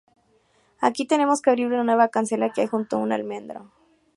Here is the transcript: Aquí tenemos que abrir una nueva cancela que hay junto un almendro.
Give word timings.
Aquí 0.79 1.05
tenemos 1.05 1.41
que 1.43 1.51
abrir 1.51 1.67
una 1.67 1.83
nueva 1.83 2.07
cancela 2.07 2.49
que 2.51 2.61
hay 2.61 2.65
junto 2.67 2.97
un 2.97 3.11
almendro. 3.11 3.71